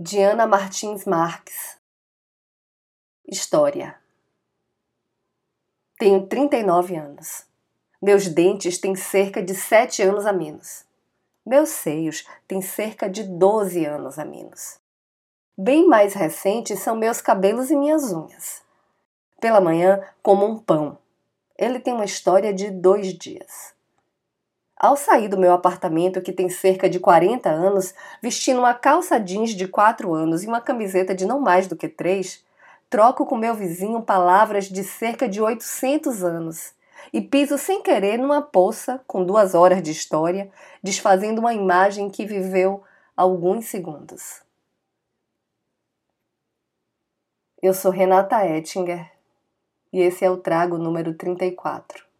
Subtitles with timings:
[0.00, 1.78] Diana Martins Marques.
[3.28, 3.96] História.
[5.96, 7.46] Tenho 39 anos.
[8.02, 10.84] Meus dentes têm cerca de 7 anos a menos.
[11.46, 14.80] Meus seios têm cerca de 12 anos a menos.
[15.56, 18.62] Bem mais recentes são meus cabelos e minhas unhas.
[19.40, 20.98] Pela manhã, como um pão.
[21.56, 23.73] Ele tem uma história de dois dias.
[24.84, 29.54] Ao sair do meu apartamento, que tem cerca de 40 anos, vestindo uma calça jeans
[29.54, 32.44] de 4 anos e uma camiseta de não mais do que 3,
[32.90, 36.74] troco com meu vizinho palavras de cerca de 800 anos
[37.14, 40.50] e piso sem querer numa poça com duas horas de história,
[40.82, 42.82] desfazendo uma imagem que viveu
[43.16, 44.42] alguns segundos.
[47.62, 49.10] Eu sou Renata Ettinger
[49.90, 52.13] e esse é o trago número 34.